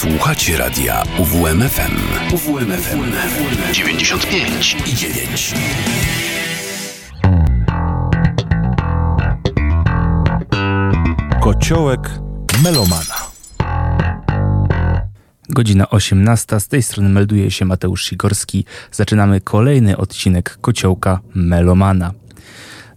[0.00, 1.92] Słuchacie radia UWMFM.
[2.34, 3.00] UWMFM
[3.72, 5.54] 95 i 9.
[11.40, 12.00] Kociołek
[12.62, 13.14] Melomana.
[15.48, 16.60] Godzina 18.
[16.60, 18.64] Z tej strony melduje się Mateusz Sigorski.
[18.92, 22.19] Zaczynamy kolejny odcinek Kociołka Melomana.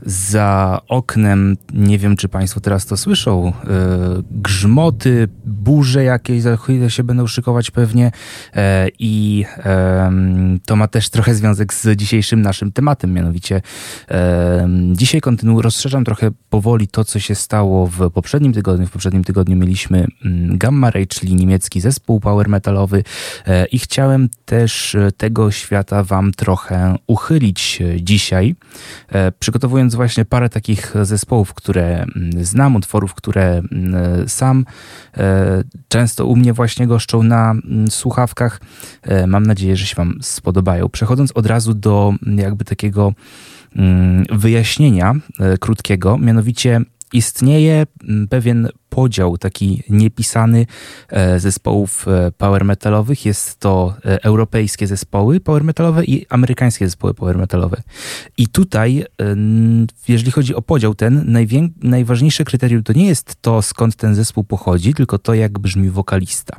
[0.06, 6.90] Za oknem, nie wiem czy Państwo teraz to słyszą, yy, grzmoty, burze jakieś za chwilę
[6.90, 8.12] się będą szykować pewnie
[8.56, 8.62] yy,
[9.00, 9.46] i
[10.66, 13.62] to ma też trochę związek z dzisiejszym naszym tematem, mianowicie
[14.92, 18.88] dzisiaj kontynuuję, rozszerzam trochę powoli to, co się stało w poprzednim tygodniu.
[18.88, 23.04] W poprzednim tygodniu mieliśmy mm, Gamma Ray, czyli niemiecki zespół power metalowy
[23.72, 28.56] i chciałem też tego świata Wam trochę uchylić dzisiaj,
[29.40, 34.66] przygotowując właśnie parę takich zespołów, które mm, znam, utworów, które mm, sam
[35.18, 38.62] e, często u mnie właśnie goszczą na mm, słuchawkach.
[39.02, 40.90] E, mam nadzieję, że się Wam spodobają.
[40.90, 43.14] Przechodząc od razu do jakby takiego
[44.32, 46.82] wyjaśnienia e, krótkiego, mianowicie
[47.14, 50.66] istnieje mm, pewien podział taki niepisany
[51.10, 53.26] e, zespołów e, power metalowych.
[53.26, 57.82] Jest to e, europejskie zespoły power metalowe i amerykańskie zespoły power metalowe.
[58.38, 59.06] I tutaj,
[60.08, 61.38] jeżeli chodzi o podział ten,
[61.82, 66.58] najważniejsze kryterium to nie jest to, skąd ten zespół pochodzi, tylko to, jak brzmi wokalista.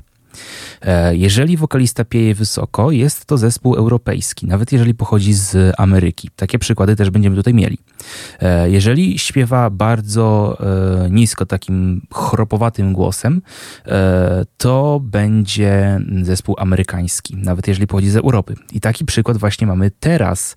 [0.82, 6.30] E, jeżeli wokalista pieje wysoko, jest to zespół europejski, nawet jeżeli pochodzi z Ameryki.
[6.36, 7.78] Takie przykłady też będziemy tutaj mieli.
[8.40, 10.56] E, jeżeli śpiewa bardzo
[11.04, 13.42] e, nisko, takim chropowatym głosem,
[14.56, 18.54] to będzie zespół amerykański, nawet jeżeli pochodzi z Europy.
[18.72, 20.56] I taki przykład właśnie mamy teraz.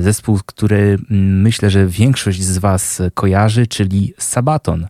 [0.00, 4.86] Zespół, który myślę, że większość z Was kojarzy, czyli Sabaton.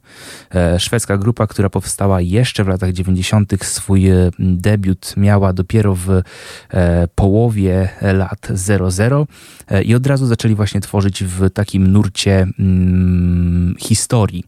[0.79, 3.53] Szwedzka grupa, która powstała jeszcze w latach 90.
[3.89, 4.08] swój
[4.39, 9.27] debiut miała dopiero w e, połowie lat 00
[9.69, 14.45] e, i od razu zaczęli właśnie tworzyć w takim nurcie mm, historii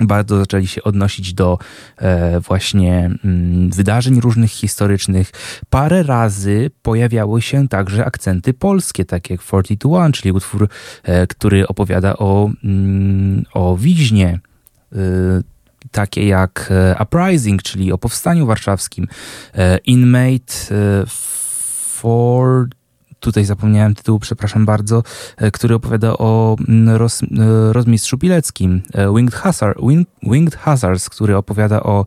[0.00, 1.58] bardzo zaczęli się odnosić do
[1.96, 5.30] e, właśnie mm, wydarzeń różnych historycznych.
[5.70, 10.68] Parę razy pojawiały się także akcenty polskie, takie jak 42 czyli utwór,
[11.02, 14.40] e, który opowiada o, mm, o Wiźnie.
[14.92, 15.55] E,
[15.90, 19.08] takie jak e, Uprising, czyli o powstaniu warszawskim,
[19.54, 21.04] e, Inmate e,
[21.88, 22.68] for
[23.20, 25.02] tutaj zapomniałem tytułu, przepraszam bardzo,
[25.36, 27.26] e, który opowiada o mm, roz, e,
[27.72, 29.40] rozmistrzu pileckim, e, Winged,
[29.88, 32.06] Wing, Winged Hussars, który opowiada o,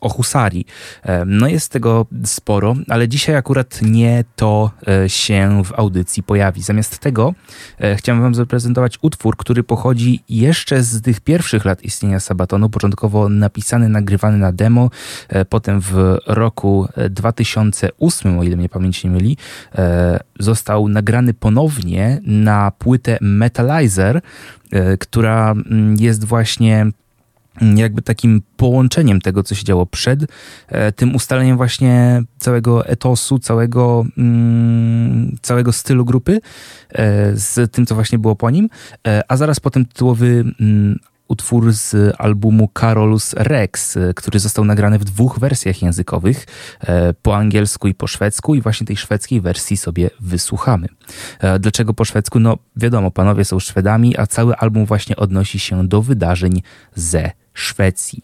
[0.00, 0.66] o husarii.
[1.26, 4.70] No jest tego sporo, ale dzisiaj akurat nie to
[5.06, 6.62] się w audycji pojawi.
[6.62, 7.34] Zamiast tego
[7.96, 13.88] chciałem wam zaprezentować utwór, który pochodzi jeszcze z tych pierwszych lat istnienia Sabatonu, początkowo napisany,
[13.88, 14.90] nagrywany na demo,
[15.48, 19.36] potem w roku 2008, o ile mnie pamięć nie myli,
[20.38, 24.20] został nagrany ponownie na płytę Metalizer,
[24.72, 26.86] e, która mm, jest właśnie
[27.60, 30.20] mm, jakby takim połączeniem tego, co się działo przed
[30.68, 36.40] e, tym ustaleniem właśnie całego etosu, całego, mm, całego stylu grupy
[37.34, 38.68] z tym, co właśnie było po nim,
[39.28, 40.44] a zaraz potem tytułowy
[41.28, 46.46] utwór z albumu Carolus Rex, który został nagrany w dwóch wersjach językowych,
[46.80, 50.88] e, po angielsku i po szwedzku i właśnie tej szwedzkiej wersji sobie wysłuchamy.
[51.40, 52.40] E, dlaczego po szwedzku?
[52.40, 56.62] No wiadomo, panowie są Szwedami, a cały album właśnie odnosi się do wydarzeń
[56.94, 58.22] ze Szwecji.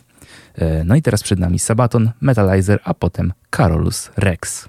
[0.55, 4.69] E, no i teraz przed nami Sabaton, Metalizer, a potem Carolus Rex.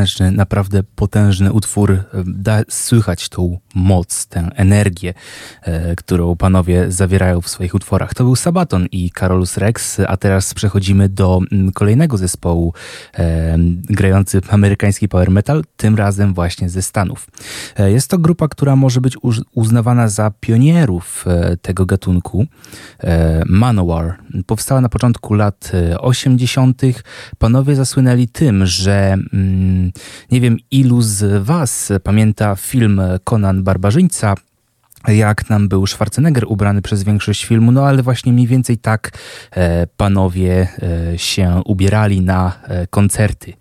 [0.00, 1.98] potężny, naprawdę potężny utwór.
[2.26, 5.14] Da słychać tą moc, tę energię,
[5.62, 8.14] e, którą panowie zawierają w swoich utworach.
[8.14, 12.74] To był Sabaton i Carolus Rex, a teraz przechodzimy do mm, kolejnego zespołu
[13.14, 13.58] e,
[13.90, 17.26] grający amerykański power metal, tym razem właśnie ze Stanów.
[17.76, 19.16] E, jest to grupa, która może być
[19.54, 22.46] uznawana za pionierów e, tego gatunku.
[23.00, 26.84] E, Manowar powstała na początku lat 80.
[26.84, 26.92] E,
[27.38, 29.89] panowie zasłynęli tym, że mm,
[30.30, 34.34] nie wiem ilu z Was pamięta film Conan Barbarzyńca,
[35.08, 39.10] jak nam był Schwarzenegger ubrany przez większość filmu, no ale właśnie mniej więcej tak
[39.50, 40.68] e, panowie
[41.12, 43.52] e, się ubierali na e, koncerty,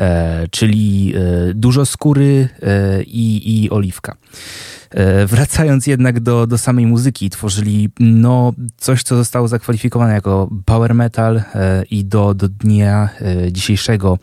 [0.00, 4.16] e, czyli e, dużo skóry e, i, i oliwka.
[5.26, 11.42] Wracając jednak do, do samej muzyki, tworzyli no, coś, co zostało zakwalifikowane jako power metal
[11.90, 13.08] i do, do dnia
[13.50, 14.18] dzisiejszego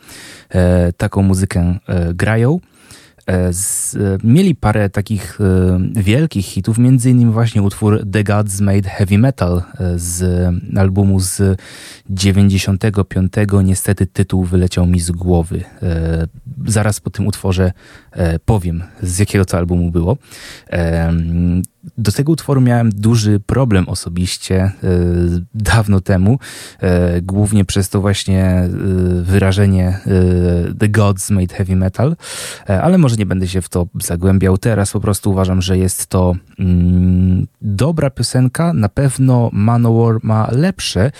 [0.96, 1.78] taką muzykę
[2.14, 2.60] grają.
[3.50, 5.38] Z, mieli parę takich
[5.92, 9.62] wielkich hitów, między innymi właśnie utwór The Gods Made Heavy Metal
[9.96, 11.60] z albumu z
[12.10, 13.32] 95.
[13.64, 15.64] Niestety tytuł wyleciał mi z głowy.
[16.66, 17.72] Zaraz po tym utworze
[18.44, 20.16] powiem, z jakiego to albumu było.
[21.98, 24.72] Do tego utworu miałem duży problem osobiście e,
[25.54, 26.38] dawno temu,
[26.80, 28.68] e, głównie przez to właśnie e,
[29.22, 30.00] wyrażenie
[30.78, 32.16] The Gods Made Heavy Metal,
[32.66, 36.34] ale może nie będę się w to zagłębiał teraz, po prostu uważam, że jest to
[36.58, 41.10] mm, dobra piosenka, na pewno Manowar ma lepsze,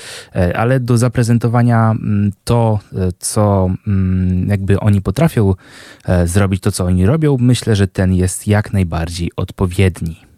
[0.54, 2.78] ale do zaprezentowania mm, to,
[3.18, 5.54] co mm, jakby oni potrafią
[6.24, 10.33] zrobić, to co oni robią, myślę, że ten jest jak najbardziej odpowiedni.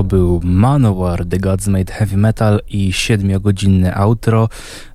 [0.00, 4.48] To był Manowar, The Gods Made Heavy Metal i siedmiogodzinne outro.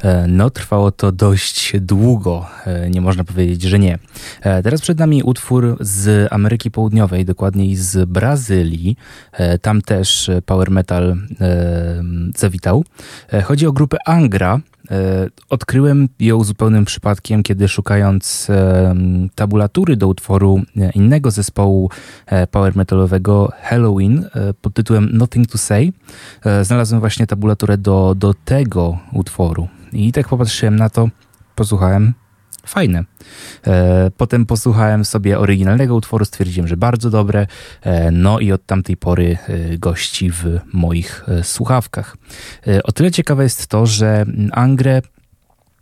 [0.04, 3.98] E, no, trwało to dość długo, e, nie można powiedzieć, że nie.
[4.41, 8.98] E, teraz przed nami utwór z Ameryki Południowej, dokładniej z Brazylii.
[9.62, 11.15] Tam też power metal
[12.36, 12.84] zawitał.
[13.44, 14.60] Chodzi o grupę Angra,
[15.50, 18.48] odkryłem ją zupełnym przypadkiem, kiedy szukając
[19.36, 21.89] tabulatury do utworu e, innego zespołu
[22.26, 24.26] e, power metalowego Halloween
[24.62, 25.93] pod tytułem Nothing to Say,
[26.62, 29.67] znalazłem właśnie tabulaturę do, do tego utworu.
[29.93, 31.10] I tak popatrzyłem na to,
[31.56, 32.13] posłuchałem,
[32.65, 33.04] fajne.
[33.67, 37.47] E, potem posłuchałem sobie oryginalnego utworu, stwierdziłem, że bardzo dobre.
[37.82, 42.17] E, no i od tamtej pory e, gości w moich słuchawkach.
[42.84, 45.01] O tyle ciekawe jest to, że Angre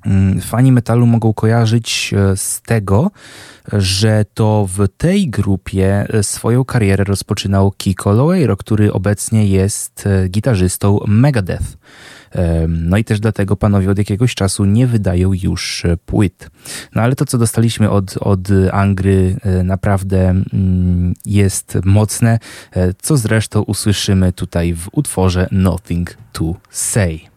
[0.05, 3.11] mm, fani metalu mogą kojarzyć z tego,
[3.73, 11.77] że to w tej grupie swoją karierę rozpoczynał Kiko Loeiro, który obecnie jest gitarzystą Megadeth.
[12.67, 16.49] No i też dlatego panowie od jakiegoś czasu nie wydają już e, płyt.
[16.95, 22.39] No ale to, co dostaliśmy od, od Angry, e, naprawdę mm, jest mocne,
[22.71, 27.32] e, co zresztą usłyszymy tutaj w utworze Nothing to Say.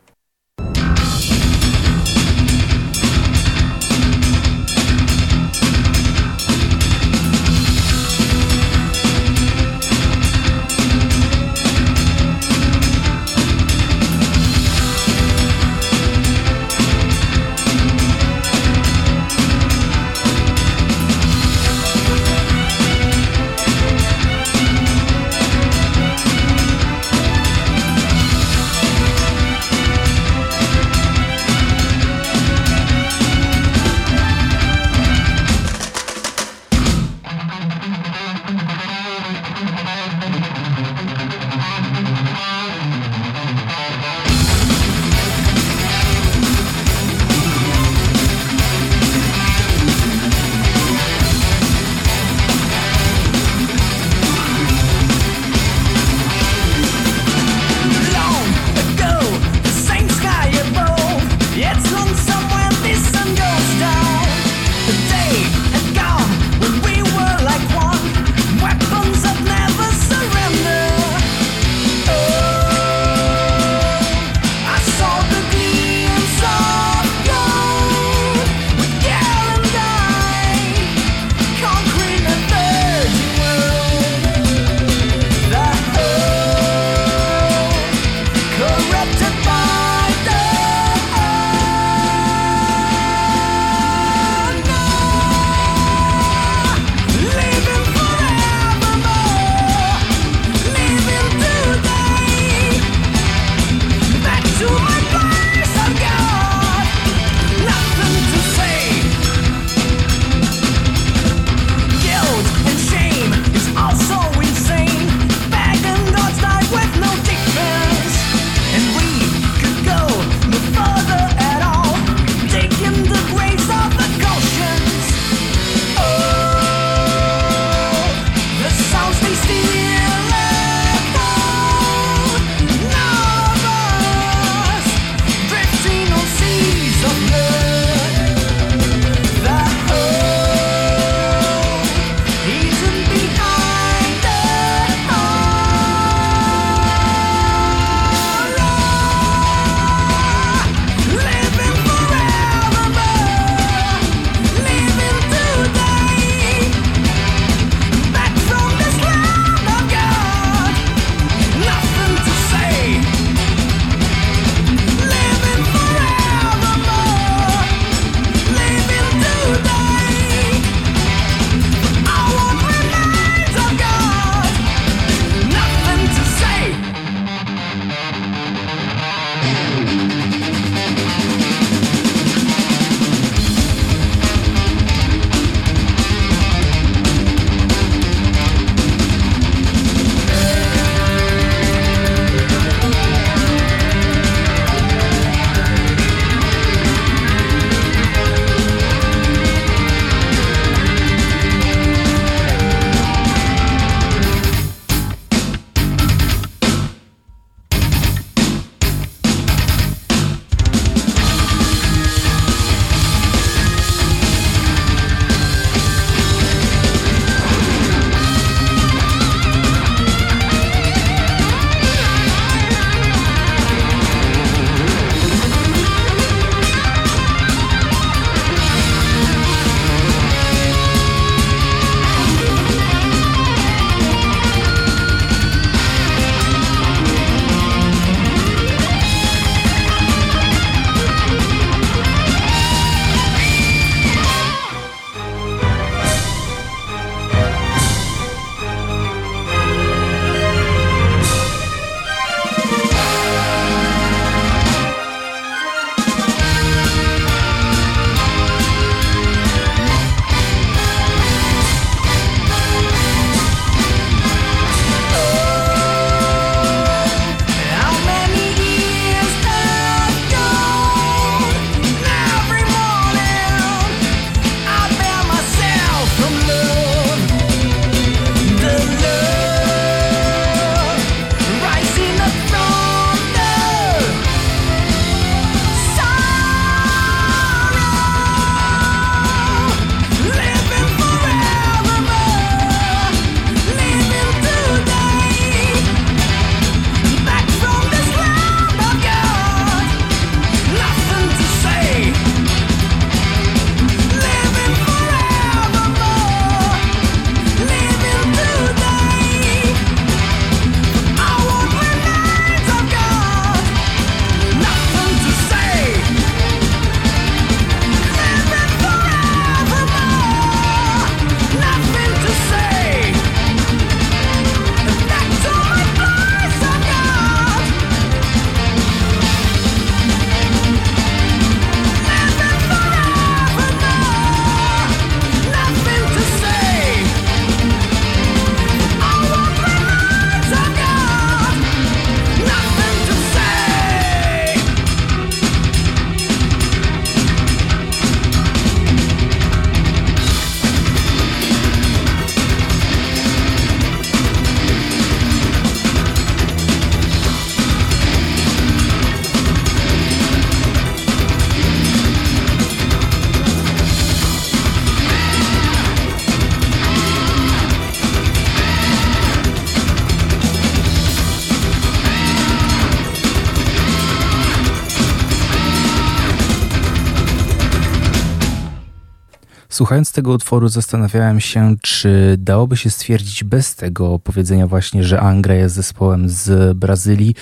[379.76, 385.54] Słuchając tego utworu zastanawiałem się, czy dałoby się stwierdzić bez tego powiedzenia właśnie, że Angra
[385.54, 387.34] jest zespołem z Brazylii,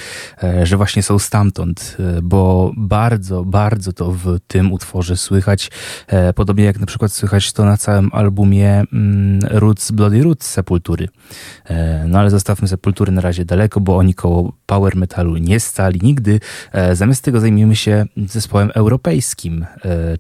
[0.43, 5.71] e, że właśnie są stamtąd, e, bo bardzo, bardzo to w tym utworze słychać,
[6.07, 11.09] e, podobnie jak na przykład słychać to na całym albumie mm, Roots Bloody Roots Sepultury.
[12.07, 16.41] No ale zostawmy Sepultury na razie daleko, bo oni koło power metalu nie stali nigdy.
[16.93, 19.67] Zamiast tego zajmiemy się zespołem europejskim,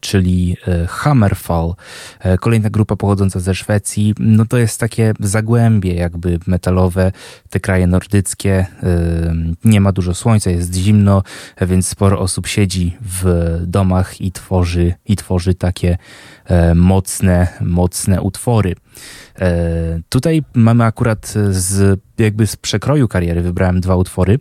[0.00, 0.56] czyli
[0.88, 1.74] Hammerfall.
[2.20, 7.12] E, kolejna grupa pochodząca ze Szwecji, no to jest takie zagłębie jakby metalowe,
[7.50, 8.66] te kraje nordyckie.
[8.82, 11.22] E, nie ma dużo słońca, jest zimno,
[11.60, 15.98] więc sporo osób siedzi w domach i tworzy, i tworzy takie
[16.44, 18.74] e, mocne, mocne utwory.
[20.08, 24.38] Tutaj mamy akurat z jakby z przekroju kariery wybrałem dwa utwory.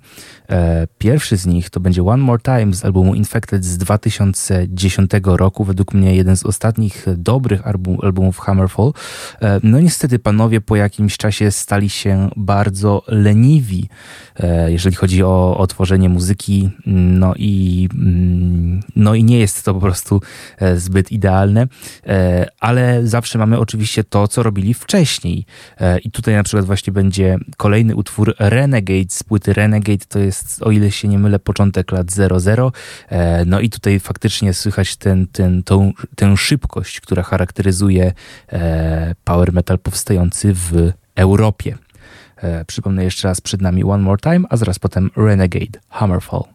[0.50, 5.64] E, pierwszy z nich to będzie One More Time z albumu Infected z 2010 roku.
[5.64, 8.94] Według mnie jeden z ostatnich dobrych album, albumów Hammerfall.
[9.42, 13.90] E, no niestety panowie po jakimś czasie stali się bardzo leniwi,
[14.40, 16.70] e, jeżeli chodzi o, o tworzenie muzyki.
[16.86, 20.22] No i, mm, no i nie jest to po prostu
[20.76, 21.68] zbyt idealne,
[22.60, 25.46] ale zawsze mamy oczywiście to, co robili wcześniej.
[26.04, 30.06] I tutaj na przykład właśnie będzie kolejny utwór Renegade z płyty Renegade.
[30.10, 32.72] To jest, o ile się nie mylę, początek lat 00.
[33.10, 38.14] E, no i tutaj faktycznie słychać ten, ten, tą, tę szybkość, która charakteryzuje
[38.52, 41.78] e, power metal powstający w Europie.
[42.38, 46.53] E, przypomnę jeszcze raz przed nami One More Time, a zaraz potem Renegade, Hammerfall.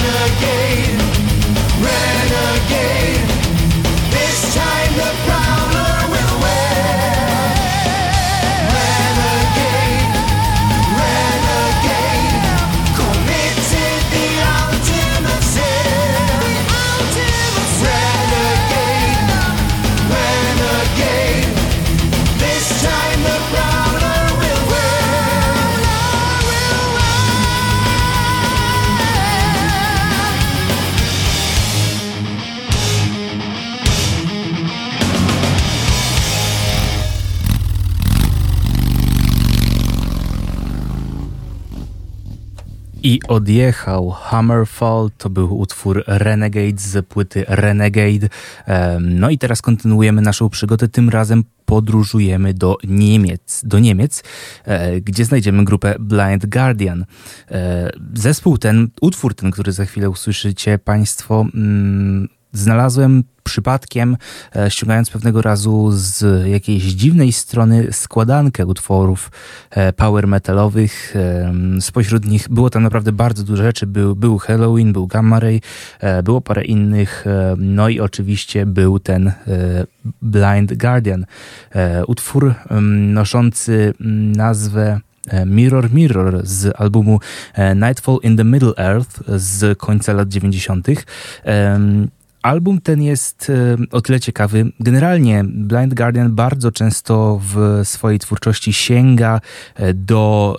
[0.00, 0.98] I
[43.28, 44.10] odjechał.
[44.10, 48.28] Hammerfall to był utwór Renegade z płyty Renegade.
[49.00, 50.88] No i teraz kontynuujemy naszą przygodę.
[50.88, 54.22] Tym razem podróżujemy do Niemiec, do Niemiec,
[54.64, 57.04] e, gdzie znajdziemy grupę Blind Guardian.
[57.50, 64.16] E, zespół ten, utwór ten, który za chwilę usłyszycie Państwo, mm, znalazłem przypadkiem,
[64.56, 69.30] e, ściągając pewnego razu z jakiejś dziwnej strony składankę utworów
[69.70, 71.16] e, power metalowych.
[71.16, 73.86] E, spośród nich było tam naprawdę bardzo dużo rzeczy.
[73.86, 75.60] Był, był Halloween, był Gamma Ray,
[76.24, 77.24] było parę innych,
[77.58, 79.32] no i oczywiście był ten
[80.22, 81.26] Blind Guardian.
[82.06, 82.54] Utwór
[83.20, 83.94] noszący
[84.36, 85.00] nazwę
[85.46, 87.20] Mirror Mirror z albumu
[87.74, 90.86] Nightfall in the Middle Earth z końca lat 90.
[92.42, 94.72] Album ten jest e, o tyle ciekawy.
[94.80, 99.40] Generalnie Blind Guardian bardzo często w swojej twórczości sięga
[99.74, 100.58] e, do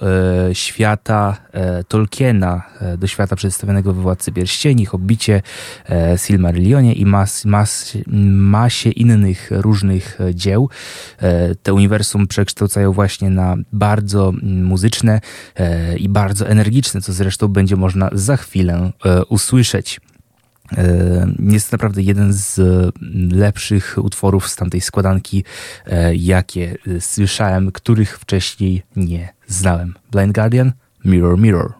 [0.50, 1.38] e, świata
[1.88, 2.64] Tolkiena,
[2.98, 5.42] do świata przedstawionego we Władcy Pierścieni, Hobbicie,
[6.18, 7.98] Silmarillionie i mas, mas,
[8.32, 10.70] masie innych różnych dzieł.
[11.64, 15.22] Te uniwersum przekształcają właśnie na bardzo muzyczne
[15.98, 18.92] i bardzo energiczne, co zresztą będzie można za chwilę
[19.30, 20.00] usłyszeć.
[20.78, 22.60] E, jest naprawdę jeden z
[23.34, 25.44] lepszych utworów z tamtej składanki,
[25.86, 29.94] e, jakie słyszałem, których wcześniej nie znałem.
[30.12, 30.72] Blind Guardian,
[31.06, 31.79] Mirror Mirror.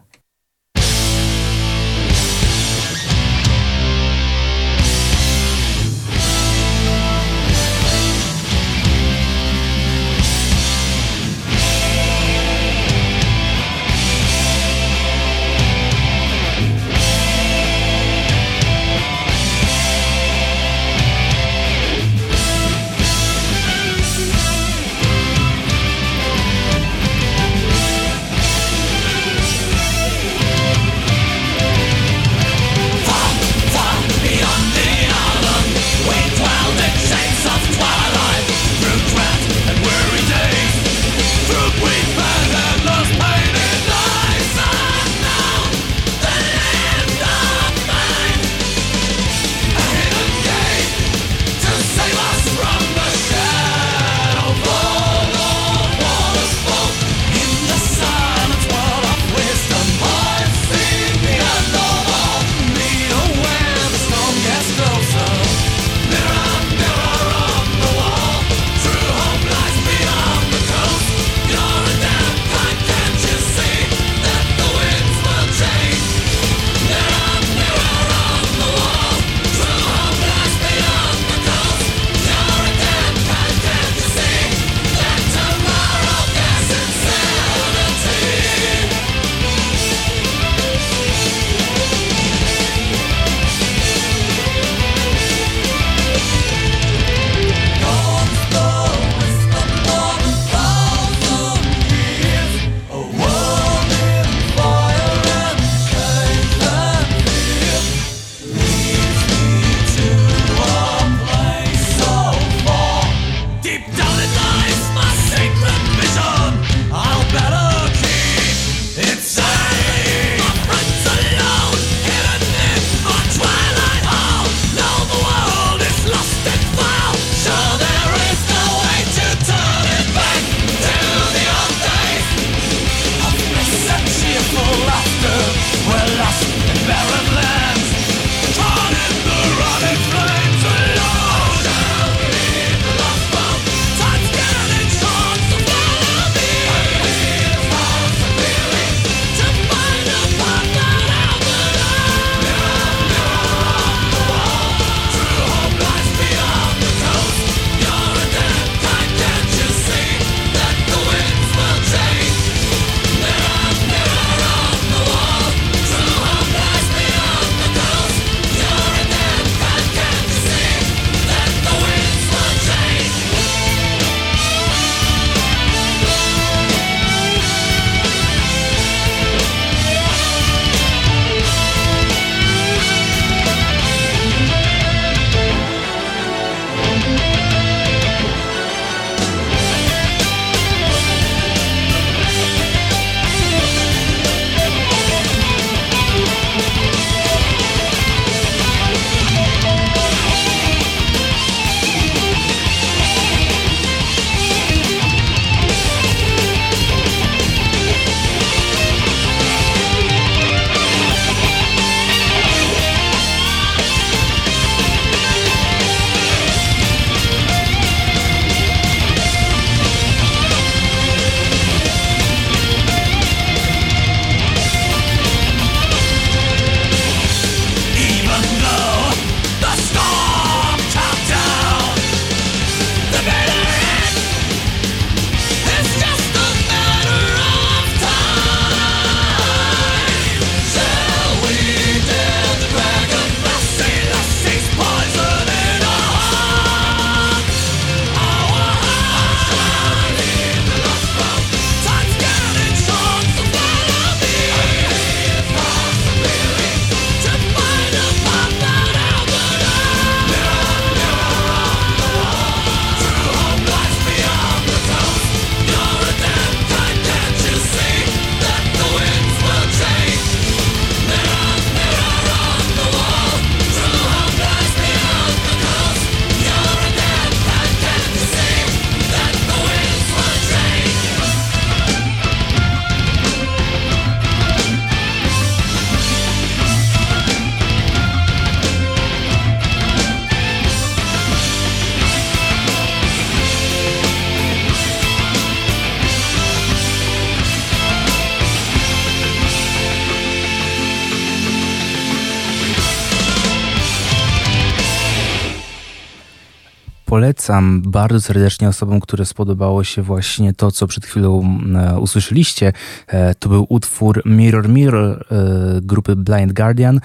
[307.50, 312.72] Polecam bardzo serdecznie osobom, które spodobało się właśnie to, co przed chwilą e, usłyszeliście.
[313.06, 315.36] E, to był utwór Mirror Mirror e,
[315.82, 317.00] grupy Blind Guardian,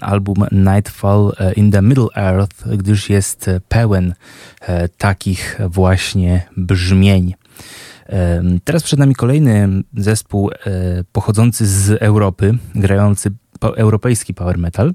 [0.00, 4.14] album Nightfall in the Middle Earth, gdyż jest pełen
[4.98, 7.34] takich właśnie brzmień.
[8.64, 10.50] Teraz przed nami kolejny zespół
[11.12, 14.92] pochodzący z Europy, grający europejski power metal,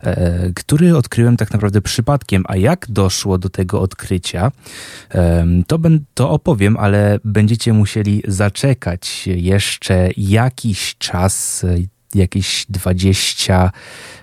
[0.00, 2.44] e, który odkryłem tak naprawdę przypadkiem.
[2.48, 4.52] A jak doszło do tego odkrycia,
[5.66, 5.78] to,
[6.14, 11.66] to opowiem, ale będziecie musieli zaczekać jeszcze jakiś czas,
[12.14, 13.70] jakieś 20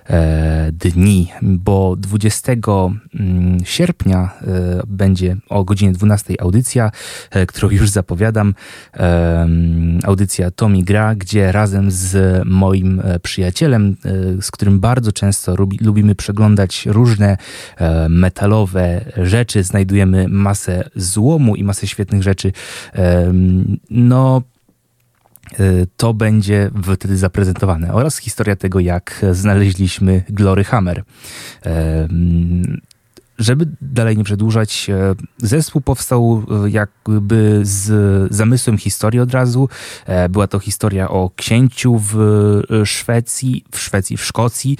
[0.06, 6.90] e, dni, bo 20 mm, sierpnia e, będzie o godzinie 12 audycja,
[7.30, 8.54] e, którą już zapowiadam.
[10.04, 13.96] Audycja Tommy Gra, gdzie razem z moim przyjacielem,
[14.40, 17.36] z którym bardzo często lubimy przeglądać różne
[18.08, 22.52] metalowe rzeczy, znajdujemy masę złomu i masę świetnych rzeczy.
[23.90, 24.53] No, Y,
[25.96, 31.02] to będzie wtedy zaprezentowane oraz historia tego, jak znaleźliśmy Glory Hammer.
[33.38, 39.68] Żeby dalej nie przedłużać, e, zespół powstał e, jakby z zamysłem historii od razu.
[40.06, 42.14] E, była to historia o księciu w
[42.84, 44.78] Szwecji, w Szwecji, w Szkocji,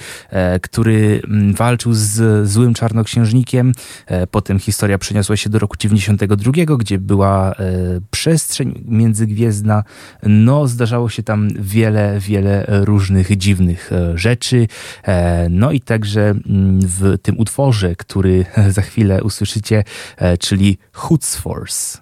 [0.61, 3.71] który mm, walczył z złym czarnoksiężnikiem.
[4.31, 7.55] Potem historia przeniosła się do roku 92, gdzie była
[8.11, 9.83] przestrzeń międzygwiezdna.
[10.23, 14.67] No, zdarzało się tam wiele, wiele różnych dziwnych rzeczy.
[15.49, 18.44] No i także mm, w tym utworze, który
[18.75, 19.83] za chwilę usłyszycie,
[20.17, 21.97] e, czyli Hoots Force.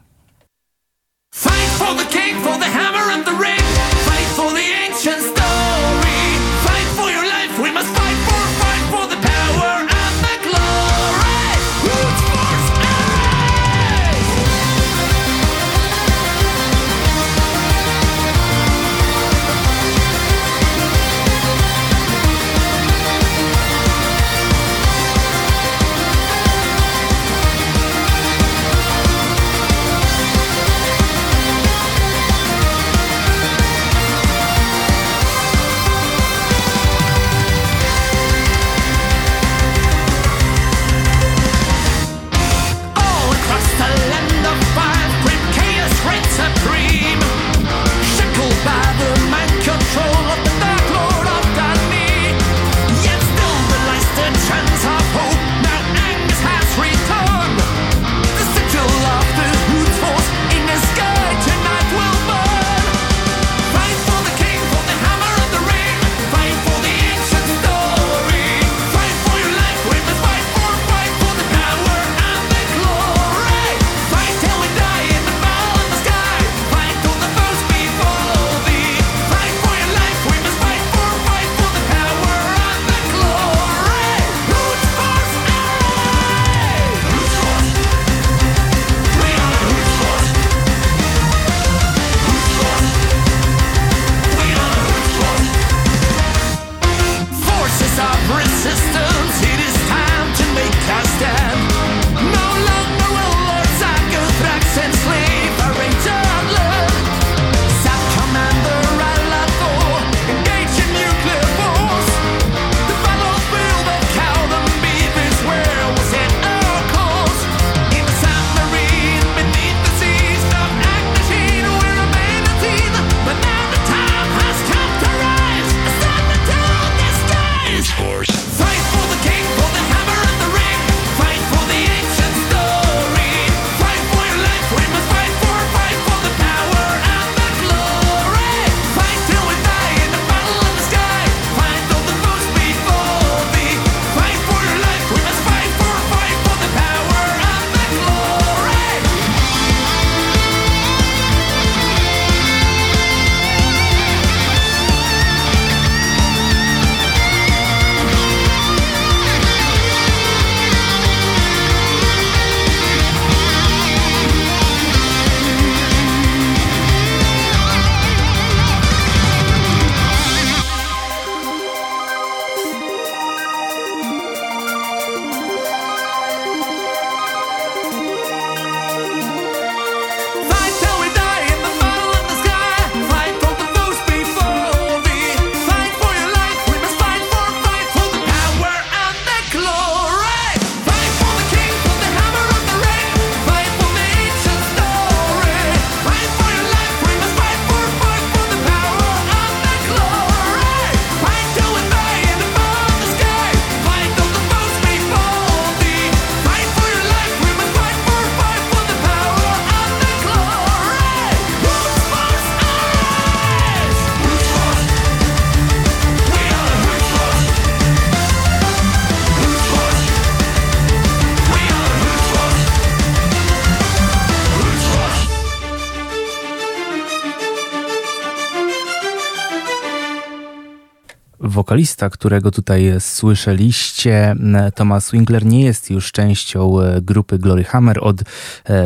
[231.74, 234.36] Wokalista, którego tutaj słyszeliście,
[234.76, 238.18] Thomas Winkler, nie jest już częścią grupy Glory Hammer od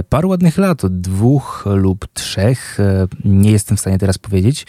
[0.10, 2.78] paru ładnych lat, od dwóch lub trzech.
[3.26, 4.66] Nie jestem w stanie teraz powiedzieć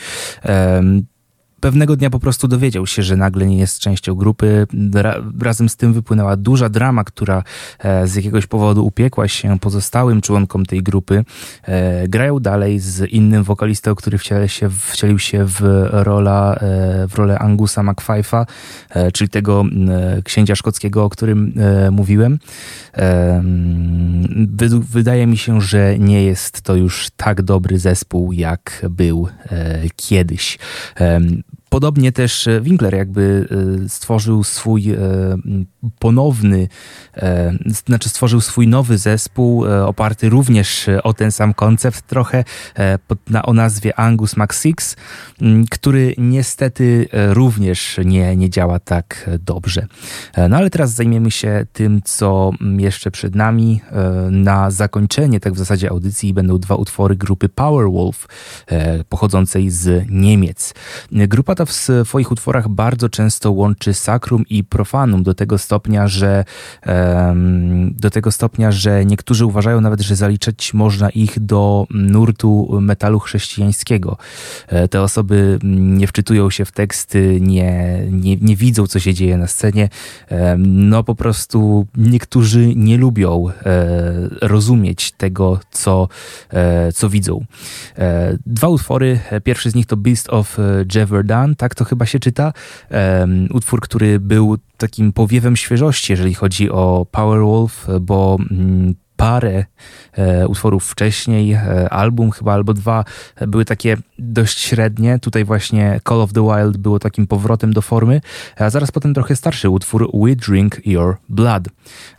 [1.61, 4.67] pewnego dnia po prostu dowiedział się, że nagle nie jest częścią grupy.
[4.95, 7.43] Ra razem z tym wypłynęła duża drama, która
[7.79, 11.25] e, z jakiegoś powodu upiekła się pozostałym członkom tej grupy.
[11.63, 15.61] E, grają dalej z innym wokalistą, który się, wcielił się w,
[15.93, 18.47] rola, e, w rolę Angusa McFife'a,
[18.91, 22.39] e, czyli tego e, księcia szkockiego, o którym e, mówiłem.
[24.91, 29.29] wydaje mi się, że nie jest to już tak dobry zespół, jak był
[29.97, 30.59] kiedyś.
[31.69, 33.49] Podobnie też e, Winkler jakby
[33.85, 34.99] e, stworzył swój e,
[35.99, 36.69] ponowny,
[37.67, 42.45] znaczy stworzył swój nowy zespół oparty również o ten sam koncept trochę
[43.43, 44.97] o nazwie Angus Max Six,
[45.71, 49.87] który niestety również nie, nie działa tak dobrze.
[50.49, 53.81] No ale teraz zajmiemy się tym, co jeszcze przed nami.
[54.31, 58.27] Na zakończenie, tak w zasadzie audycji, będą dwa utwory grupy Powerwolf
[59.09, 60.75] pochodzącej z Niemiec.
[61.13, 66.45] Grupa ta w swoich utworach bardzo często łączy sakrum i profanum do tego stopnia, że
[67.91, 74.17] do tego stopnia, że niektórzy uważają nawet, że zaliczać można ich do nurtu metalu chrześcijańskiego.
[74.69, 79.37] E, te osoby nie wczytują się w teksty, nie, nie, nie widzą, co się dzieje
[79.37, 79.89] na scenie.
[80.59, 83.53] No po prostu niektórzy nie lubią e,
[84.41, 86.09] rozumieć tego, co,
[86.51, 87.45] e, co widzą.
[88.47, 89.21] Dwa utwory.
[89.45, 90.59] Pierwszy z nich to Beast of
[90.95, 92.53] Jeverdan, tak to chyba się czyta.
[92.91, 99.65] Um, utwór, który był takim powiewem świeżości, jeżeli chodzi o Powerwolf, bo mm, parę
[100.13, 103.05] e, utworów wcześniej, e, album chyba albo dwa,
[103.37, 105.19] e, były takie dość średnie.
[105.19, 108.21] Tutaj właśnie Call of the Wild było takim powrotem do formy,
[108.57, 111.69] a zaraz potem trochę starszy utwór We Drink Your Blood.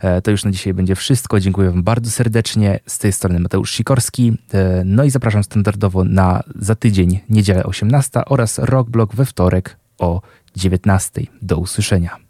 [0.00, 1.40] E, to już na dzisiaj będzie wszystko.
[1.40, 2.80] Dziękuję Wam bardzo serdecznie.
[2.86, 4.32] Z tej strony Mateusz Sikorski.
[4.54, 9.76] E, no i zapraszam standardowo na za tydzień, niedzielę 18 oraz Rock Block we wtorek
[9.98, 10.20] o
[10.56, 11.22] 19.
[11.42, 12.29] Do usłyszenia.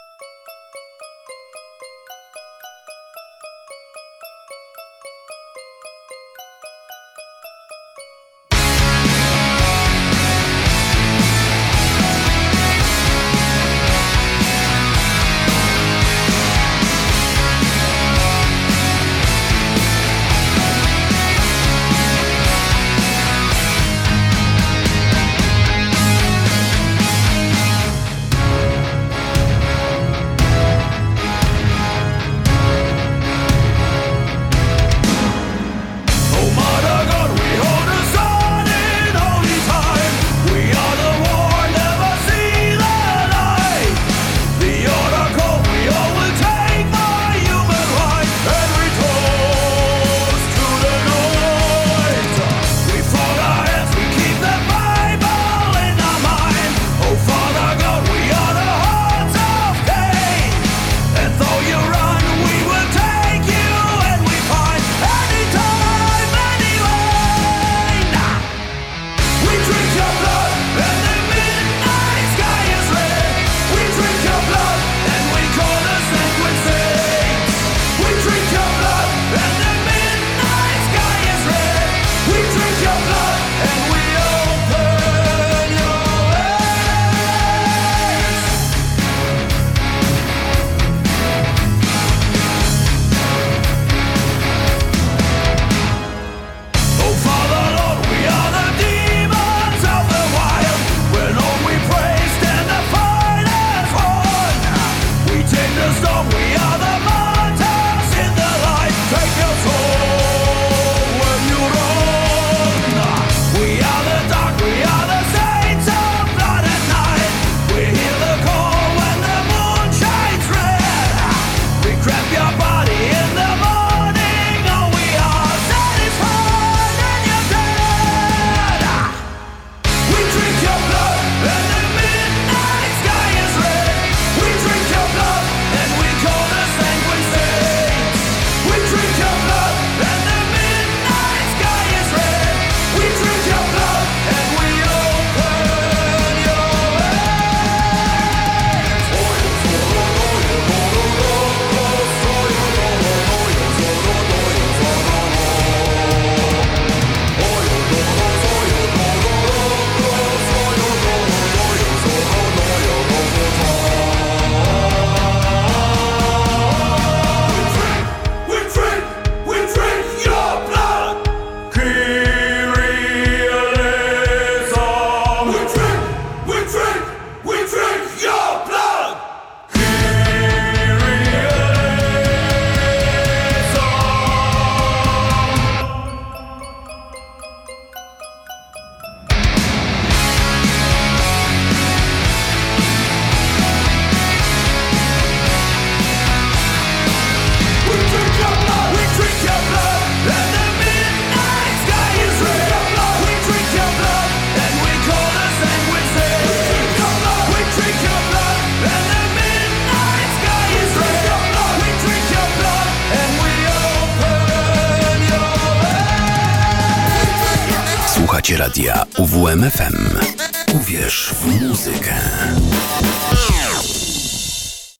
[219.51, 220.00] Słuchacie